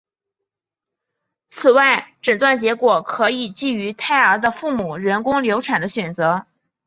[1.47, 6.47] 此外诊断结果可以给予胎儿的父母人工流产的选择。